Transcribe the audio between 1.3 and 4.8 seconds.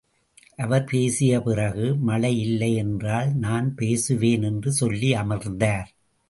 பிறகு மழை இல்லை என்றால் நான் பேசுவேன் என்று